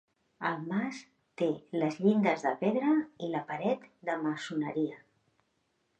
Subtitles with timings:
[0.47, 1.01] El mas
[1.41, 1.49] té
[1.83, 2.95] les llindes de pedra
[3.27, 5.03] i la paret de maçoneria.